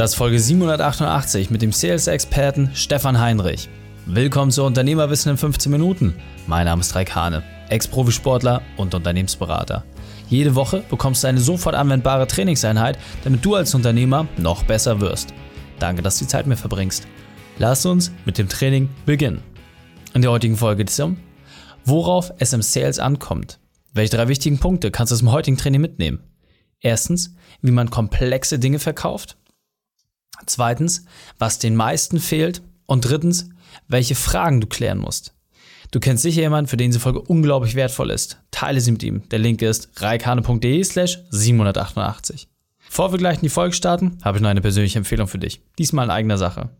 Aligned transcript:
Das 0.00 0.12
ist 0.12 0.16
Folge 0.16 0.40
788 0.40 1.50
mit 1.50 1.60
dem 1.60 1.72
Sales-Experten 1.72 2.70
Stefan 2.72 3.20
Heinrich. 3.20 3.68
Willkommen 4.06 4.50
zu 4.50 4.64
Unternehmerwissen 4.64 5.32
in 5.32 5.36
15 5.36 5.70
Minuten. 5.70 6.14
Mein 6.46 6.64
Name 6.64 6.80
ist 6.80 6.94
Raik 6.94 7.14
Hane, 7.14 7.42
Ex-Profisportler 7.68 8.62
und 8.78 8.94
Unternehmensberater. 8.94 9.84
Jede 10.30 10.54
Woche 10.54 10.82
bekommst 10.88 11.22
du 11.22 11.28
eine 11.28 11.38
sofort 11.38 11.74
anwendbare 11.74 12.26
Trainingseinheit, 12.26 12.98
damit 13.24 13.44
du 13.44 13.56
als 13.56 13.74
Unternehmer 13.74 14.26
noch 14.38 14.62
besser 14.62 15.02
wirst. 15.02 15.34
Danke, 15.78 16.00
dass 16.00 16.18
du 16.18 16.24
die 16.24 16.30
Zeit 16.30 16.46
mir 16.46 16.56
verbringst. 16.56 17.06
Lass 17.58 17.84
uns 17.84 18.10
mit 18.24 18.38
dem 18.38 18.48
Training 18.48 18.88
beginnen. 19.04 19.42
In 20.14 20.22
der 20.22 20.30
heutigen 20.30 20.56
Folge 20.56 20.78
geht 20.78 20.88
es 20.88 21.00
um, 21.00 21.18
worauf 21.84 22.32
es 22.38 22.54
im 22.54 22.62
Sales 22.62 23.00
ankommt. 23.00 23.60
Welche 23.92 24.16
drei 24.16 24.28
wichtigen 24.28 24.60
Punkte 24.60 24.90
kannst 24.90 25.10
du 25.10 25.14
aus 25.16 25.20
dem 25.20 25.30
heutigen 25.30 25.58
Training 25.58 25.82
mitnehmen? 25.82 26.20
Erstens, 26.80 27.34
wie 27.60 27.70
man 27.70 27.90
komplexe 27.90 28.58
Dinge 28.58 28.78
verkauft. 28.78 29.36
Zweitens, 30.46 31.04
was 31.38 31.58
den 31.58 31.76
meisten 31.76 32.20
fehlt. 32.20 32.62
Und 32.86 33.04
drittens, 33.04 33.48
welche 33.88 34.14
Fragen 34.14 34.60
du 34.60 34.66
klären 34.66 34.98
musst. 34.98 35.34
Du 35.90 35.98
kennst 35.98 36.22
sicher 36.22 36.42
jemanden, 36.42 36.68
für 36.68 36.76
den 36.76 36.90
diese 36.90 37.00
Folge 37.00 37.20
unglaublich 37.20 37.74
wertvoll 37.74 38.10
ist. 38.10 38.40
Teile 38.50 38.80
sie 38.80 38.92
mit 38.92 39.02
ihm. 39.02 39.28
Der 39.30 39.38
Link 39.40 39.62
ist 39.62 39.90
reikane.de 39.96 40.84
slash 40.84 41.18
788. 41.30 42.48
Bevor 42.86 43.12
wir 43.12 43.18
gleich 43.18 43.36
in 43.36 43.42
die 43.42 43.48
Folge 43.48 43.74
starten, 43.74 44.18
habe 44.22 44.38
ich 44.38 44.42
noch 44.42 44.50
eine 44.50 44.60
persönliche 44.60 44.98
Empfehlung 44.98 45.28
für 45.28 45.38
dich. 45.38 45.60
Diesmal 45.78 46.06
in 46.06 46.10
eigener 46.10 46.38
Sache. 46.38 46.70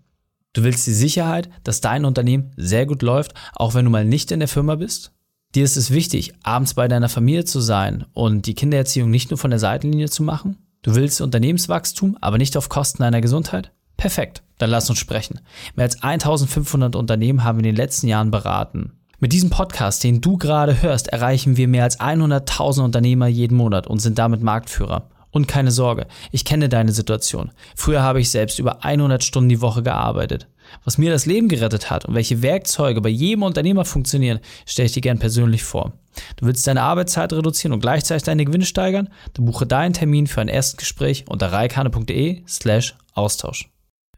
Du 0.53 0.65
willst 0.65 0.87
die 0.87 0.93
Sicherheit, 0.93 1.49
dass 1.63 1.81
dein 1.81 2.05
Unternehmen 2.05 2.53
sehr 2.57 2.87
gut 2.87 3.03
läuft, 3.03 3.35
auch 3.55 3.75
wenn 3.75 3.85
du 3.85 3.91
mal 3.91 4.05
nicht 4.05 4.33
in 4.33 4.41
der 4.41 4.49
Firma 4.49 4.75
bist? 4.75 5.13
Dir 5.55 5.65
ist 5.65 5.77
es 5.77 5.91
wichtig, 5.91 6.33
abends 6.43 6.75
bei 6.75 6.89
deiner 6.89 7.09
Familie 7.09 7.45
zu 7.45 7.61
sein 7.61 8.05
und 8.13 8.47
die 8.47 8.55
Kindererziehung 8.55 9.11
nicht 9.11 9.31
nur 9.31 9.39
von 9.39 9.51
der 9.51 9.59
Seitenlinie 9.59 10.09
zu 10.09 10.23
machen? 10.23 10.57
Du 10.83 10.95
willst 10.95 11.21
Unternehmenswachstum, 11.21 12.17
aber 12.23 12.39
nicht 12.39 12.57
auf 12.57 12.71
Kosten 12.71 13.03
deiner 13.03 13.21
Gesundheit? 13.21 13.71
Perfekt, 13.99 14.43
dann 14.57 14.71
lass 14.71 14.89
uns 14.89 14.99
sprechen. 14.99 15.41
Mehr 15.75 15.85
als 15.85 16.03
1500 16.03 16.97
Unternehmen 16.97 17.45
haben 17.45 17.59
wir 17.59 17.69
in 17.69 17.75
den 17.75 17.77
letzten 17.77 18.09
Jahren 18.09 18.31
beraten. 18.31 18.93
Mit 19.19 19.35
diesem 19.35 19.51
Podcast, 19.51 20.03
den 20.03 20.23
du 20.23 20.39
gerade 20.39 20.81
hörst, 20.81 21.09
erreichen 21.09 21.59
wir 21.59 21.69
mehr 21.69 21.85
als 21.85 22.01
100.000 22.01 22.83
Unternehmer 22.83 23.27
jeden 23.27 23.59
Monat 23.59 23.89
und 23.89 23.99
sind 23.99 24.19
damit 24.19 24.43
Marktführer. 24.43 25.11
Und 25.31 25.49
keine 25.49 25.71
Sorge, 25.71 26.07
ich 26.33 26.47
kenne 26.47 26.71
deine 26.71 26.93
Situation. 26.93 27.51
Früher 27.77 28.03
habe 28.03 28.23
ich 28.23 28.31
selbst 28.31 28.59
über 28.59 28.83
100 28.83 29.23
Stunden 29.23 29.51
die 29.51 29.61
Woche 29.61 29.83
gearbeitet. 29.83 30.49
Was 30.85 30.99
mir 30.99 31.11
das 31.11 31.27
Leben 31.27 31.49
gerettet 31.49 31.91
hat 31.91 32.05
und 32.05 32.15
welche 32.15 32.43
Werkzeuge 32.43 33.01
bei 33.01 33.09
jedem 33.09 33.43
Unternehmer 33.43 33.85
funktionieren, 33.85 34.41
stelle 34.67 34.87
ich 34.87 34.93
dir 34.93 35.03
gern 35.03 35.19
persönlich 35.19 35.63
vor. 35.63 35.93
Du 36.37 36.47
willst 36.47 36.67
deine 36.67 36.83
Arbeitszeit 36.83 37.33
reduzieren 37.33 37.73
und 37.73 37.81
gleichzeitig 37.81 38.25
deine 38.25 38.45
Gewinne 38.45 38.65
steigern? 38.65 39.09
Dann 39.35 39.45
buche 39.45 39.67
deinen 39.67 39.93
Termin 39.93 40.27
für 40.27 40.41
ein 40.41 40.49
erstes 40.49 40.77
Gespräch 40.77 41.25
unter 41.29 41.53
reikane.de 41.53 42.43
slash 42.47 42.97
Austausch. 43.15 43.71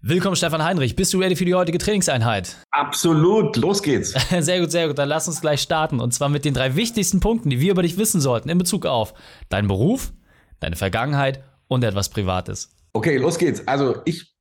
Willkommen, 0.05 0.34
Stefan 0.34 0.64
Heinrich. 0.64 0.97
Bist 0.97 1.14
du 1.14 1.20
ready 1.20 1.36
für 1.36 1.45
die 1.45 1.55
heutige 1.55 1.78
Trainingseinheit? 1.78 2.56
Absolut. 2.73 3.56
Los 3.56 3.84
geht's. 3.84 4.14
Sehr 4.41 4.58
gut, 4.58 4.73
sehr 4.73 4.89
gut. 4.89 4.98
Dann 4.98 5.08
lass 5.08 5.28
uns 5.28 5.41
gleich 5.41 5.61
starten. 5.61 6.00
Und 6.00 6.12
zwar 6.12 6.28
mit 6.28 6.45
den 6.45 6.55
drei 6.55 6.75
wichtigsten 6.75 7.20
Punkten, 7.20 7.50
die 7.50 7.61
wir 7.61 7.70
über 7.70 7.83
dich 7.83 7.97
wissen 7.98 8.20
sollten 8.20 8.48
in 8.48 8.58
Bezug 8.58 8.84
auf 8.84 9.14
deinen 9.48 9.69
Beruf, 9.69 10.12
deine 10.58 10.75
Vergangenheit 10.75 11.45
und 11.69 11.84
etwas 11.84 12.08
Privates. 12.08 12.75
Okay, 12.95 13.17
los 13.17 13.39
geht's. 13.39 13.67
Also 13.69 14.03
ich 14.05 14.32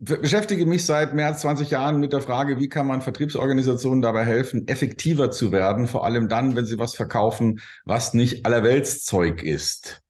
beschäftige 0.00 0.66
mich 0.66 0.84
seit 0.84 1.14
mehr 1.14 1.26
als 1.26 1.40
20 1.40 1.70
Jahren 1.70 2.00
mit 2.00 2.12
der 2.12 2.20
Frage, 2.20 2.58
wie 2.58 2.68
kann 2.68 2.86
man 2.86 3.02
Vertriebsorganisationen 3.02 4.02
dabei 4.02 4.24
helfen, 4.24 4.68
effektiver 4.68 5.30
zu 5.30 5.52
werden, 5.52 5.86
vor 5.86 6.04
allem 6.04 6.28
dann, 6.28 6.56
wenn 6.56 6.66
sie 6.66 6.78
was 6.78 6.94
verkaufen, 6.94 7.60
was 7.84 8.14
nicht 8.14 8.46
allerweltszeug 8.46 9.42
ist. 9.42 10.02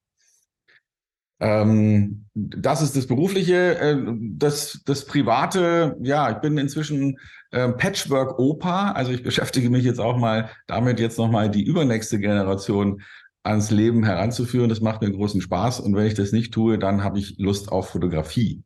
Ähm, 1.41 2.27
das 2.35 2.81
ist 2.81 2.97
das 2.97 3.07
Berufliche. 3.07 3.79
Äh, 3.79 3.99
das, 4.37 4.81
das 4.87 5.05
Private, 5.05 5.97
ja, 6.01 6.31
ich 6.31 6.39
bin 6.39 6.57
inzwischen 6.59 7.19
äh, 7.51 7.69
Patchwork-Opa, 7.71 8.93
also 8.93 9.13
ich 9.13 9.23
beschäftige 9.23 9.69
mich 9.71 9.85
jetzt 9.85 10.01
auch 10.01 10.17
mal 10.17 10.51
damit, 10.67 11.01
jetzt 11.01 11.19
nochmal 11.19 11.51
die 11.51 11.65
übernächste 11.65 12.19
Generation 12.19 13.03
ans 13.43 13.71
Leben 13.71 14.05
heranzuführen. 14.05 14.69
Das 14.69 14.81
macht 14.81 15.03
mir 15.03 15.11
großen 15.11 15.41
Spaß 15.41 15.81
und 15.81 15.95
wenn 15.95 16.07
ich 16.07 16.15
das 16.15 16.33
nicht 16.33 16.55
tue, 16.55 16.79
dann 16.79 17.05
habe 17.05 17.19
ich 17.19 17.37
Lust 17.39 17.71
auf 17.71 17.91
Fotografie. 17.91 18.63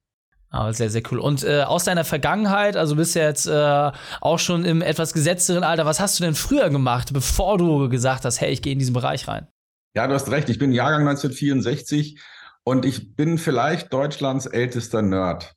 Aber 0.51 0.73
sehr, 0.73 0.89
sehr 0.89 1.03
cool. 1.11 1.19
Und 1.19 1.45
äh, 1.45 1.63
aus 1.63 1.85
deiner 1.85 2.05
Vergangenheit, 2.05 2.77
also 2.77 2.97
bist 2.97 3.15
du 3.15 3.21
jetzt 3.21 3.47
äh, 3.47 3.91
auch 4.21 4.39
schon 4.39 4.65
im 4.65 4.81
etwas 4.81 5.13
gesetzteren 5.13 5.63
Alter, 5.63 5.85
was 5.85 6.01
hast 6.01 6.19
du 6.19 6.25
denn 6.25 6.35
früher 6.35 6.71
gemacht, 6.71 7.13
bevor 7.13 7.59
du 7.59 7.89
gesagt 7.89 8.25
hast, 8.25 8.41
hey, 8.41 8.51
ich 8.51 8.63
gehe 8.63 8.73
in 8.73 8.79
diesen 8.79 8.95
Bereich 8.95 9.29
rein? 9.29 9.47
Ja, 9.95 10.07
du 10.07 10.15
hast 10.15 10.31
recht. 10.31 10.49
Ich 10.49 10.59
bin 10.59 10.73
Jahrgang 10.73 11.07
1964 11.07 12.19
und 12.65 12.87
ich 12.87 13.15
bin 13.15 13.37
vielleicht 13.37 13.93
Deutschlands 13.93 14.47
ältester 14.47 15.03
Nerd, 15.03 15.55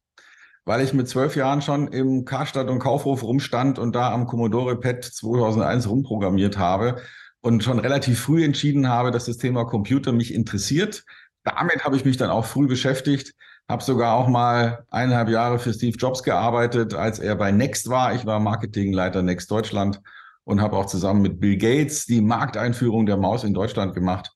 weil 0.65 0.81
ich 0.81 0.93
mit 0.93 1.07
zwölf 1.07 1.37
Jahren 1.37 1.61
schon 1.61 1.87
im 1.87 2.25
Karstadt 2.25 2.69
und 2.69 2.79
Kaufhof 2.79 3.23
rumstand 3.23 3.79
und 3.79 3.95
da 3.95 4.11
am 4.11 4.27
Commodore 4.27 4.77
PET 4.77 5.05
2001 5.05 5.87
rumprogrammiert 5.87 6.57
habe 6.57 7.01
und 7.39 7.63
schon 7.63 7.79
relativ 7.79 8.19
früh 8.19 8.43
entschieden 8.43 8.89
habe, 8.89 9.11
dass 9.11 9.25
das 9.25 9.37
Thema 9.37 9.65
Computer 9.65 10.11
mich 10.11 10.33
interessiert. 10.33 11.05
Damit 11.43 11.85
habe 11.85 11.95
ich 11.95 12.03
mich 12.03 12.17
dann 12.17 12.29
auch 12.29 12.45
früh 12.45 12.67
beschäftigt 12.67 13.33
habe 13.71 13.83
sogar 13.83 14.15
auch 14.15 14.27
mal 14.27 14.85
eineinhalb 14.91 15.29
Jahre 15.29 15.57
für 15.57 15.73
Steve 15.73 15.97
Jobs 15.97 16.23
gearbeitet, 16.23 16.93
als 16.93 17.19
er 17.19 17.35
bei 17.35 17.51
Next 17.51 17.89
war. 17.89 18.13
Ich 18.13 18.25
war 18.25 18.39
Marketingleiter 18.41 19.21
Next 19.21 19.49
Deutschland 19.49 20.01
und 20.43 20.61
habe 20.61 20.75
auch 20.75 20.87
zusammen 20.87 21.21
mit 21.21 21.39
Bill 21.39 21.55
Gates 21.57 22.05
die 22.05 22.19
Markteinführung 22.19 23.05
der 23.05 23.15
Maus 23.15 23.45
in 23.45 23.53
Deutschland 23.53 23.93
gemacht, 23.93 24.33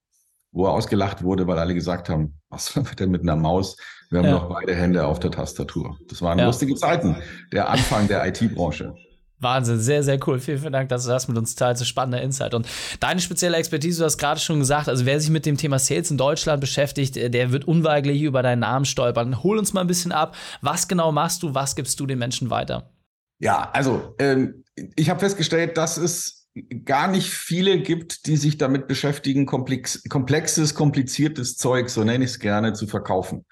wo 0.54 0.68
er 0.68 0.72
ausgelacht 0.72 1.22
wurde, 1.22 1.48
weil 1.48 1.60
alle 1.60 1.74
gesagt 1.74 2.08
haben, 2.08 2.40
was 2.50 2.76
wird 2.78 2.98
denn 3.02 3.12
mit 3.12 3.24
einer 3.24 3.36
Maus? 3.36 3.76
Wir 4.10 4.20
haben 4.20 4.26
ja. 4.26 4.32
noch 4.36 4.48
beide 4.48 4.74
Hände 4.74 5.06
auf 5.06 5.20
der 5.20 5.32
Tastatur. 5.32 5.98
Das 6.08 6.22
waren 6.22 6.40
ja. 6.40 6.46
lustige 6.46 6.74
Zeiten, 6.76 7.18
der 7.52 7.70
Anfang 7.70 8.08
der 8.08 8.26
IT-Branche. 8.26 8.96
Wahnsinn, 9.46 9.80
sehr, 9.80 10.04
sehr 10.04 10.20
cool. 10.28 10.40
Vielen, 10.40 10.58
vielen 10.58 10.74
Dank, 10.74 10.90
dass 10.90 11.06
du 11.06 11.10
das 11.10 11.30
mit 11.30 11.38
uns 11.38 11.56
teilst. 11.56 11.80
So 11.80 11.86
spannender 11.86 12.22
Insight. 12.22 12.54
Und 12.54 12.68
deine 13.00 13.22
spezielle 13.22 13.56
Expertise, 13.56 14.00
du 14.00 14.06
hast 14.06 14.18
gerade 14.18 14.40
schon 14.42 14.60
gesagt, 14.60 14.90
also 14.90 15.06
wer 15.06 15.20
sich 15.22 15.30
mit 15.30 15.46
dem 15.46 15.56
Thema 15.56 15.80
Sales 15.80 16.12
in 16.12 16.18
Deutschland 16.18 16.60
beschäftigt, 16.60 17.16
der 17.16 17.52
wird 17.52 17.66
unweigerlich 17.66 18.22
über 18.24 18.44
deinen 18.44 18.60
Namen 18.60 18.86
stolpern. 18.86 19.44
Hol 19.44 19.58
uns 19.58 19.72
mal 19.72 19.82
ein 19.82 19.88
bisschen 19.88 20.12
ab. 20.12 20.36
Was 20.62 20.88
genau 20.88 21.12
machst 21.12 21.44
du? 21.44 21.54
Was 21.54 21.76
gibst 21.76 22.00
du 22.00 22.06
den 22.06 22.20
Menschen 22.20 22.50
weiter? 22.50 22.92
Ja, 23.40 23.70
also 23.72 24.16
ähm, 24.20 24.64
ich 24.96 25.10
habe 25.10 25.20
festgestellt, 25.20 25.78
dass 25.78 25.98
es 25.98 26.50
gar 26.86 27.08
nicht 27.10 27.30
viele 27.30 27.82
gibt, 27.82 28.28
die 28.28 28.38
sich 28.38 28.58
damit 28.58 28.88
beschäftigen, 28.88 29.46
komplex, 29.46 30.04
komplexes, 30.10 30.74
kompliziertes 30.74 31.58
Zeug, 31.58 31.90
so 31.90 32.04
nenne 32.04 32.24
ich 32.24 32.32
es 32.32 32.40
gerne, 32.40 32.74
zu 32.74 32.88
verkaufen. 32.88 33.46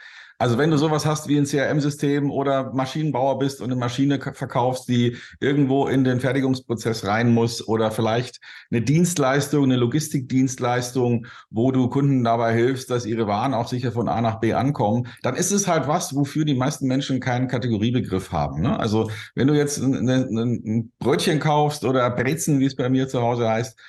Also 0.44 0.58
wenn 0.58 0.72
du 0.72 0.78
sowas 0.78 1.06
hast 1.06 1.30
wie 1.30 1.38
ein 1.38 1.46
CRM-System 1.46 2.30
oder 2.30 2.74
Maschinenbauer 2.74 3.40
bist 3.40 3.62
und 3.62 3.72
eine 3.72 3.80
Maschine 3.80 4.20
verkaufst, 4.20 4.90
die 4.90 5.16
irgendwo 5.40 5.88
in 5.88 6.04
den 6.04 6.20
Fertigungsprozess 6.20 7.06
rein 7.06 7.34
muss 7.34 7.66
oder 7.66 7.92
vielleicht 7.92 8.42
eine 8.70 8.82
Dienstleistung, 8.82 9.64
eine 9.64 9.78
Logistikdienstleistung, 9.78 11.28
wo 11.50 11.72
du 11.72 11.88
Kunden 11.88 12.26
dabei 12.26 12.54
hilfst, 12.54 12.90
dass 12.90 13.06
ihre 13.06 13.26
Waren 13.26 13.54
auch 13.54 13.70
sicher 13.70 13.94
von 13.94 14.10
A 14.10 14.20
nach 14.20 14.42
B 14.42 14.52
ankommen, 14.54 15.08
dann 15.22 15.38
ist 15.38 15.52
es 15.52 15.66
halt 15.66 15.88
was, 15.88 16.14
wofür 16.14 16.44
die 16.44 16.56
meisten 16.56 16.88
Menschen 16.88 17.22
keinen 17.22 17.48
Kategoriebegriff 17.48 18.34
haben. 18.34 18.64
Ne? 18.64 18.78
Also 18.78 19.10
wenn 19.36 19.48
du 19.48 19.54
jetzt 19.54 19.78
ein, 19.82 20.10
ein, 20.10 20.92
Brötchen 21.00 21.40
kaufst 21.40 21.86
oder 21.86 22.10
Brezen, 22.10 22.60
wie 22.60 22.66
es 22.66 22.76
bei 22.76 22.90
mir 22.90 23.08
zu 23.08 23.22
Hause 23.22 23.48
heißt, 23.48 23.80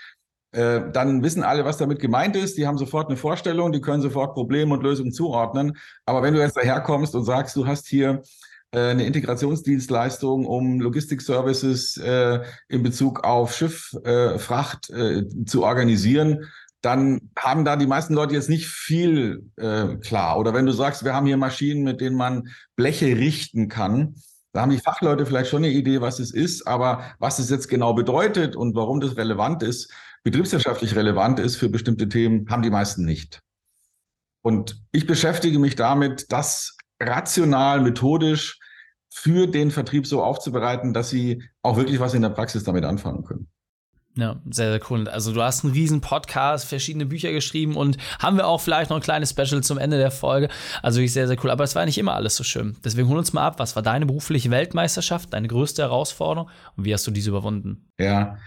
äh, 0.55 0.91
dann 0.93 1.23
wissen 1.23 1.43
alle, 1.43 1.65
was 1.65 1.79
damit 1.79 1.99
gemeint 1.99 2.37
ist. 2.37 2.57
Die 2.57 2.67
haben 2.67 2.79
sofort 2.79 3.09
eine 3.09 3.17
Vorstellung, 3.17 3.73
die 3.73 3.81
können 3.81 4.03
sofort 4.03 4.35
Probleme 4.35 4.73
und 4.73 4.83
Lösungen 4.83 5.13
zuordnen. 5.13 5.77
Aber 6.07 6.23
wenn 6.23 6.33
du 6.33 6.41
jetzt 6.41 6.57
daherkommst 6.57 7.15
und 7.17 7.25
sagst, 7.25 7.57
du 7.57 7.67
hast 7.67 7.89
hier 7.89 8.23
äh, 8.71 8.91
eine 8.91 9.05
Integrationsdienstleistung, 9.05 10.47
um 10.47 10.81
Logistik-Services 10.81 11.97
äh, 11.97 12.41
in 12.69 12.83
Bezug 12.83 13.25
auf 13.25 13.55
Schiff, 13.55 13.97
Fracht 14.39 14.91
äh, 14.91 15.25
zu 15.45 15.65
organisieren, 15.65 16.45
dann 16.81 17.31
haben 17.39 17.65
da 17.65 17.77
die 17.77 17.87
meisten 17.87 18.13
Leute 18.13 18.35
jetzt 18.35 18.51
nicht 18.51 18.67
viel 18.67 19.43
klar. 19.57 20.39
Oder 20.39 20.53
wenn 20.53 20.67
du 20.67 20.73
sagst, 20.73 21.03
wir 21.03 21.15
haben 21.15 21.25
hier 21.25 21.39
Maschinen, 21.39 21.83
mit 21.83 22.03
denen 22.03 22.15
man 22.15 22.49
Bleche 22.77 23.07
richten 23.07 23.69
kann, 23.69 24.17
da 24.53 24.61
haben 24.61 24.71
die 24.71 24.79
Fachleute 24.79 25.25
vielleicht 25.25 25.49
schon 25.49 25.65
eine 25.65 25.73
Idee, 25.73 26.03
was 26.03 26.21
es 26.21 26.31
ist, 26.31 26.67
aber 26.67 27.05
was 27.19 27.39
es 27.39 27.49
jetzt 27.49 27.69
genau 27.69 27.95
bedeutet 27.95 28.55
und 28.55 28.77
warum 28.77 29.01
das 29.01 29.17
relevant 29.17 29.63
ist, 29.63 29.91
betriebswirtschaftlich 30.25 30.97
relevant 30.97 31.39
ist 31.39 31.57
für 31.57 31.69
bestimmte 31.69 32.09
Themen, 32.09 32.49
haben 32.51 32.63
die 32.63 32.71
meisten 32.71 33.05
nicht. 33.05 33.41
Und 34.43 34.83
ich 34.93 35.07
beschäftige 35.07 35.59
mich 35.59 35.77
damit, 35.77 36.33
das 36.33 36.77
rational, 37.01 37.81
methodisch 37.81 38.59
für 39.11 39.47
den 39.47 39.71
Vertrieb 39.71 40.07
so 40.07 40.23
aufzubereiten, 40.23 40.93
dass 40.93 41.09
sie 41.09 41.43
auch 41.63 41.77
wirklich 41.77 42.01
was 42.01 42.15
in 42.15 42.23
der 42.23 42.31
Praxis 42.31 42.65
damit 42.65 42.85
anfangen 42.85 43.25
können. 43.25 43.49
Ja, 44.17 44.41
sehr, 44.49 44.71
sehr 44.71 44.81
cool. 44.91 45.09
Also 45.09 45.33
du 45.33 45.43
hast 45.43 45.65
einen 45.65 45.73
riesen 45.73 46.01
Podcast, 46.01 46.67
verschiedene 46.67 47.07
Bücher 47.07 47.33
geschrieben 47.33 47.77
und 47.77 47.97
haben 48.21 48.37
wir 48.37 48.47
auch 48.47 48.61
vielleicht 48.61 48.91
noch 48.91 48.97
ein 48.97 49.03
kleines 49.03 49.31
Special 49.31 49.63
zum 49.63 49.77
Ende 49.77 49.99
der 49.99 50.13
Folge. 50.13 50.49
Also 50.83 50.99
wirklich 50.99 51.13
sehr, 51.13 51.27
sehr 51.27 51.37
cool. 51.43 51.51
Aber 51.51 51.65
es 51.65 51.75
war 51.75 51.85
nicht 51.85 51.99
immer 51.99 52.15
alles 52.15 52.37
so 52.37 52.45
schön. 52.45 52.77
Deswegen 52.85 53.09
hol 53.09 53.19
uns 53.19 53.33
mal 53.33 53.45
ab, 53.45 53.59
was 53.59 53.75
war 53.75 53.83
deine 53.83 54.07
berufliche 54.07 54.51
Weltmeisterschaft, 54.51 55.33
deine 55.33 55.49
größte 55.49 55.83
Herausforderung 55.83 56.49
und 56.77 56.85
wie 56.85 56.95
hast 56.95 57.07
du 57.07 57.11
diese 57.11 57.31
überwunden? 57.31 57.89
Ja, 57.99 58.39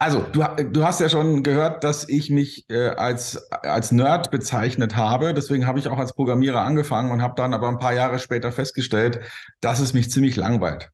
Also, 0.00 0.20
du, 0.20 0.44
du 0.70 0.84
hast 0.84 1.00
ja 1.00 1.08
schon 1.08 1.42
gehört, 1.42 1.82
dass 1.82 2.08
ich 2.08 2.30
mich 2.30 2.70
äh, 2.70 2.90
als, 2.90 3.50
als 3.50 3.90
Nerd 3.90 4.30
bezeichnet 4.30 4.94
habe. 4.94 5.34
Deswegen 5.34 5.66
habe 5.66 5.80
ich 5.80 5.88
auch 5.88 5.98
als 5.98 6.12
Programmierer 6.12 6.60
angefangen 6.60 7.10
und 7.10 7.20
habe 7.20 7.34
dann 7.36 7.52
aber 7.52 7.68
ein 7.68 7.80
paar 7.80 7.94
Jahre 7.94 8.20
später 8.20 8.52
festgestellt, 8.52 9.20
dass 9.60 9.80
es 9.80 9.94
mich 9.94 10.08
ziemlich 10.12 10.36
langweilt, 10.36 10.90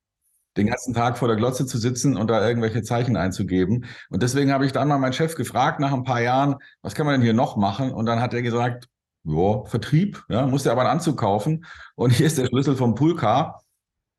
den 0.56 0.68
ganzen 0.68 0.94
Tag 0.94 1.18
vor 1.18 1.28
der 1.28 1.36
Glotze 1.36 1.66
zu 1.66 1.76
sitzen 1.76 2.16
und 2.16 2.28
da 2.28 2.46
irgendwelche 2.48 2.82
Zeichen 2.82 3.18
einzugeben. 3.18 3.84
Und 4.08 4.22
deswegen 4.22 4.52
habe 4.52 4.64
ich 4.64 4.72
dann 4.72 4.88
mal 4.88 4.98
meinen 4.98 5.12
Chef 5.12 5.34
gefragt 5.34 5.80
nach 5.80 5.92
ein 5.92 6.04
paar 6.04 6.22
Jahren, 6.22 6.56
was 6.80 6.94
kann 6.94 7.04
man 7.04 7.16
denn 7.16 7.22
hier 7.22 7.34
noch 7.34 7.56
machen? 7.56 7.92
Und 7.92 8.06
dann 8.06 8.20
hat 8.20 8.32
er 8.32 8.40
gesagt, 8.40 8.88
ja, 9.24 9.64
Vertrieb, 9.66 10.24
ja, 10.30 10.46
musste 10.46 10.72
aber 10.72 10.80
einen 10.82 10.90
Anzug 10.90 11.18
kaufen. 11.18 11.66
Und 11.94 12.10
hier 12.10 12.26
ist 12.26 12.38
der 12.38 12.46
Schlüssel 12.46 12.74
vom 12.74 12.94
Poolcar. 12.94 13.62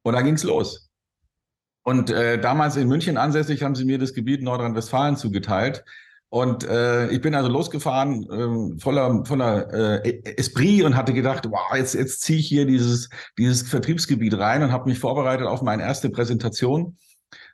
Und 0.03 0.13
da 0.13 0.21
ging's 0.21 0.43
los. 0.43 0.84
Und 1.85 2.09
äh, 2.09 2.39
damals 2.41 2.77
in 2.77 2.87
München 2.87 3.15
ansässig 3.15 3.61
haben 3.61 3.75
sie 3.75 3.85
mir 3.85 3.99
das 3.99 4.15
Gebiet 4.15 4.41
Nordrhein-Westfalen 4.41 5.17
zugeteilt. 5.17 5.85
Und 6.29 6.67
äh, 6.67 7.09
ich 7.09 7.21
bin 7.21 7.35
also 7.35 7.47
losgefahren, 7.47 8.23
äh, 8.23 8.81
voller, 8.81 9.23
voller 9.23 10.03
äh, 10.03 10.23
Esprit 10.35 10.83
und 10.83 10.95
hatte 10.95 11.13
gedacht, 11.13 11.45
wow, 11.47 11.75
jetzt, 11.75 11.93
jetzt 11.93 12.23
ziehe 12.23 12.39
ich 12.39 12.47
hier 12.47 12.65
dieses, 12.65 13.11
dieses 13.37 13.61
Vertriebsgebiet 13.69 14.35
rein 14.35 14.63
und 14.63 14.71
habe 14.71 14.89
mich 14.89 14.97
vorbereitet 14.97 15.45
auf 15.45 15.61
meine 15.61 15.83
erste 15.83 16.09
Präsentation. 16.09 16.97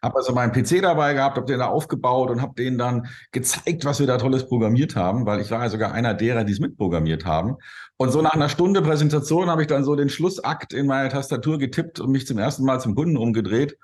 Habe 0.02 0.16
also 0.16 0.34
meinen 0.34 0.54
PC 0.54 0.82
dabei 0.82 1.14
gehabt, 1.14 1.36
habe 1.36 1.46
den 1.46 1.60
da 1.60 1.68
aufgebaut 1.68 2.30
und 2.30 2.42
habe 2.42 2.54
denen 2.56 2.78
dann 2.78 3.08
gezeigt, 3.34 3.84
was 3.84 4.00
wir 4.00 4.08
da 4.08 4.18
tolles 4.18 4.48
programmiert 4.48 4.96
haben, 4.96 5.26
weil 5.26 5.42
ich 5.42 5.52
war 5.52 5.62
ja 5.62 5.70
sogar 5.70 5.92
einer 5.92 6.14
derer, 6.14 6.46
die 6.46 6.54
es 6.54 6.62
mitprogrammiert 6.62 7.26
haben. 7.26 7.58
Und 7.98 8.12
so 8.12 8.22
nach 8.22 8.34
einer 8.34 8.48
Stunde 8.48 8.82
Präsentation 8.82 9.50
habe 9.50 9.64
ich 9.64 9.68
dann 9.68 9.84
so 9.84 9.98
den 9.98 10.08
Schlussakt 10.10 10.72
in 10.72 10.88
meine 10.88 11.10
Tastatur 11.10 11.60
getippt 11.60 12.00
und 12.00 12.12
mich 12.12 12.26
zum 12.26 12.38
ersten 12.38 12.64
Mal 12.64 12.80
zum 12.80 12.96
Kunden 12.96 13.18
umgedreht 13.18 13.78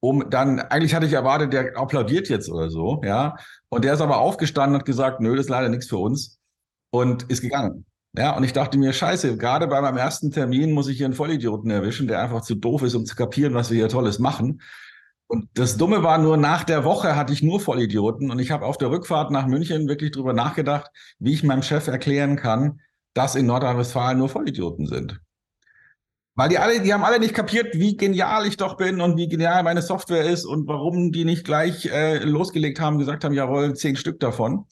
um 0.00 0.28
dann, 0.30 0.60
eigentlich 0.60 0.94
hatte 0.94 1.06
ich 1.06 1.12
erwartet, 1.12 1.52
der 1.52 1.76
applaudiert 1.76 2.28
jetzt 2.28 2.50
oder 2.50 2.70
so, 2.70 3.00
ja. 3.04 3.36
Und 3.68 3.84
der 3.84 3.94
ist 3.94 4.00
aber 4.00 4.18
aufgestanden 4.18 4.74
und 4.74 4.80
hat 4.80 4.86
gesagt, 4.86 5.20
nö, 5.20 5.36
das 5.36 5.46
ist 5.46 5.50
leider 5.50 5.68
nichts 5.68 5.88
für 5.88 5.98
uns 5.98 6.38
und 6.90 7.24
ist 7.24 7.42
gegangen. 7.42 7.86
Ja, 8.16 8.34
und 8.34 8.44
ich 8.44 8.52
dachte 8.54 8.78
mir, 8.78 8.92
scheiße, 8.92 9.36
gerade 9.36 9.66
bei 9.66 9.80
meinem 9.80 9.98
ersten 9.98 10.30
Termin 10.30 10.72
muss 10.72 10.88
ich 10.88 10.96
hier 10.96 11.06
einen 11.06 11.14
Vollidioten 11.14 11.70
erwischen, 11.70 12.08
der 12.08 12.22
einfach 12.22 12.40
zu 12.40 12.54
doof 12.54 12.82
ist, 12.82 12.94
um 12.94 13.04
zu 13.04 13.14
kapieren, 13.14 13.52
was 13.52 13.70
wir 13.70 13.76
hier 13.76 13.88
Tolles 13.88 14.18
machen. 14.18 14.62
Und 15.26 15.48
das 15.54 15.76
Dumme 15.76 16.02
war 16.02 16.18
nur, 16.18 16.36
nach 16.36 16.64
der 16.64 16.84
Woche 16.84 17.16
hatte 17.16 17.32
ich 17.32 17.42
nur 17.42 17.60
Vollidioten 17.60 18.30
und 18.30 18.38
ich 18.38 18.52
habe 18.52 18.64
auf 18.64 18.78
der 18.78 18.90
Rückfahrt 18.90 19.30
nach 19.32 19.46
München 19.46 19.88
wirklich 19.88 20.12
drüber 20.12 20.32
nachgedacht, 20.32 20.90
wie 21.18 21.32
ich 21.32 21.42
meinem 21.42 21.62
Chef 21.62 21.88
erklären 21.88 22.36
kann, 22.36 22.80
dass 23.12 23.34
in 23.34 23.46
Nordrhein-Westfalen 23.46 24.18
nur 24.18 24.28
Vollidioten 24.28 24.86
sind. 24.86 25.20
Weil 26.36 26.50
die 26.50 26.58
alle, 26.58 26.80
die 26.80 26.92
haben 26.92 27.02
alle 27.02 27.18
nicht 27.18 27.32
kapiert, 27.32 27.74
wie 27.74 27.96
genial 27.96 28.46
ich 28.46 28.58
doch 28.58 28.76
bin 28.76 29.00
und 29.00 29.16
wie 29.16 29.26
genial 29.26 29.62
meine 29.62 29.80
Software 29.80 30.24
ist 30.24 30.44
und 30.44 30.68
warum 30.68 31.10
die 31.10 31.24
nicht 31.24 31.44
gleich 31.44 31.86
äh, 31.86 32.18
losgelegt 32.18 32.78
haben, 32.78 32.98
gesagt 32.98 33.24
haben, 33.24 33.32
jawohl, 33.32 33.74
zehn 33.74 33.96
Stück 33.96 34.20
davon. 34.20 34.66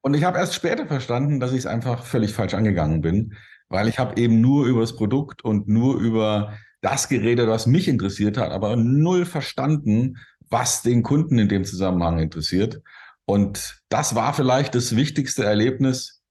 Und 0.00 0.14
ich 0.14 0.22
habe 0.22 0.38
erst 0.38 0.54
später 0.54 0.86
verstanden, 0.86 1.40
dass 1.40 1.50
ich 1.50 1.58
es 1.58 1.66
einfach 1.66 2.04
völlig 2.04 2.32
falsch 2.32 2.54
angegangen 2.54 3.00
bin, 3.00 3.34
weil 3.68 3.88
ich 3.88 3.98
habe 3.98 4.16
eben 4.20 4.40
nur 4.40 4.66
über 4.66 4.80
das 4.80 4.94
Produkt 4.94 5.42
und 5.44 5.66
nur 5.66 5.98
über 5.98 6.54
das 6.80 7.08
geredet, 7.08 7.48
was 7.48 7.66
mich 7.66 7.88
interessiert 7.88 8.38
hat, 8.38 8.52
aber 8.52 8.76
null 8.76 9.26
verstanden, 9.26 10.18
was 10.48 10.82
den 10.82 11.02
Kunden 11.02 11.38
in 11.40 11.48
dem 11.48 11.64
Zusammenhang 11.64 12.20
interessiert. 12.20 12.80
Und 13.24 13.82
das 13.88 14.14
war 14.14 14.34
vielleicht 14.34 14.76
das 14.76 14.94
wichtigste 14.94 15.44
Erlebnis, 15.44 16.22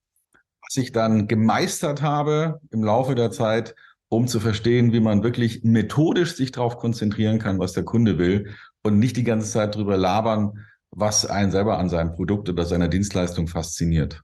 was 0.62 0.78
ich 0.78 0.94
dann 0.94 1.28
gemeistert 1.28 2.02
habe 2.02 2.62
im 2.72 2.84
Laufe 2.84 3.16
der 3.16 3.32
Zeit 3.32 3.76
um 4.10 4.28
zu 4.28 4.40
verstehen, 4.40 4.92
wie 4.92 5.00
man 5.00 5.24
wirklich 5.24 5.64
methodisch 5.64 6.36
sich 6.36 6.52
darauf 6.52 6.78
konzentrieren 6.78 7.40
kann, 7.40 7.60
was 7.60 7.74
der 7.74 7.84
Kunde 7.84 8.18
will 8.18 8.56
und 8.82 9.00
nicht 9.00 9.18
die 9.18 9.24
ganze 9.24 9.50
Zeit 9.50 9.76
drüber 9.76 9.98
labern, 9.98 10.66
was 10.92 11.26
einen 11.26 11.52
selber 11.52 11.78
an 11.78 11.90
seinem 11.90 12.14
Produkt 12.14 12.50
oder 12.50 12.66
seiner 12.66 12.88
Dienstleistung 12.88 13.48
fasziniert. 13.48 14.24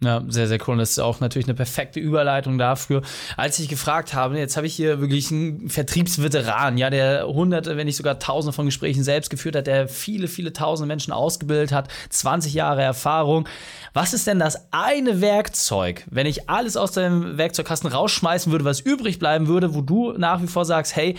Ja, 0.00 0.22
sehr, 0.28 0.46
sehr 0.46 0.60
cool. 0.60 0.74
Und 0.74 0.78
das 0.78 0.90
ist 0.90 1.00
auch 1.00 1.18
natürlich 1.18 1.48
eine 1.48 1.56
perfekte 1.56 1.98
Überleitung 1.98 2.56
dafür. 2.56 3.02
Als 3.36 3.58
ich 3.58 3.68
gefragt 3.68 4.14
habe, 4.14 4.38
jetzt 4.38 4.56
habe 4.56 4.64
ich 4.68 4.76
hier 4.76 5.00
wirklich 5.00 5.32
einen 5.32 5.68
Vertriebsveteran, 5.68 6.78
ja, 6.78 6.88
der 6.88 7.26
hunderte, 7.26 7.76
wenn 7.76 7.86
nicht 7.86 7.96
sogar 7.96 8.20
tausende 8.20 8.52
von 8.52 8.66
Gesprächen 8.66 9.02
selbst 9.02 9.28
geführt 9.28 9.56
hat, 9.56 9.66
der 9.66 9.88
viele, 9.88 10.28
viele 10.28 10.52
tausende 10.52 10.86
Menschen 10.86 11.12
ausgebildet 11.12 11.72
hat, 11.72 11.88
20 12.10 12.54
Jahre 12.54 12.80
Erfahrung. 12.80 13.48
Was 13.92 14.14
ist 14.14 14.28
denn 14.28 14.38
das 14.38 14.68
eine 14.70 15.20
Werkzeug, 15.20 16.04
wenn 16.08 16.26
ich 16.26 16.48
alles 16.48 16.76
aus 16.76 16.92
deinem 16.92 17.36
Werkzeugkasten 17.36 17.90
rausschmeißen 17.90 18.52
würde, 18.52 18.64
was 18.64 18.78
übrig 18.78 19.18
bleiben 19.18 19.48
würde, 19.48 19.74
wo 19.74 19.80
du 19.80 20.12
nach 20.12 20.40
wie 20.40 20.46
vor 20.46 20.64
sagst, 20.64 20.94
hey, 20.94 21.16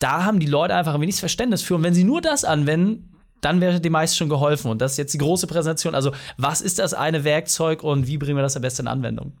da 0.00 0.24
haben 0.24 0.40
die 0.40 0.46
Leute 0.46 0.74
einfach 0.74 0.94
ein 0.94 1.00
wenig 1.00 1.20
Verständnis 1.20 1.62
für. 1.62 1.76
Und 1.76 1.84
wenn 1.84 1.94
sie 1.94 2.04
nur 2.04 2.20
das 2.20 2.44
anwenden, 2.44 3.17
dann 3.40 3.60
wäre 3.60 3.80
dem 3.80 3.92
meisten 3.92 4.16
schon 4.16 4.28
geholfen. 4.28 4.70
Und 4.70 4.80
das 4.80 4.92
ist 4.92 4.98
jetzt 4.98 5.14
die 5.14 5.18
große 5.18 5.46
Präsentation. 5.46 5.94
Also, 5.94 6.12
was 6.36 6.60
ist 6.60 6.78
das 6.78 6.94
eine 6.94 7.24
Werkzeug 7.24 7.82
und 7.82 8.06
wie 8.06 8.18
bringen 8.18 8.36
wir 8.36 8.42
das 8.42 8.56
am 8.56 8.62
besten 8.62 8.82
in 8.82 8.88
Anwendung? 8.88 9.32